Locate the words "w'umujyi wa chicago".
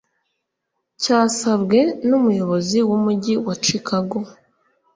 2.89-4.17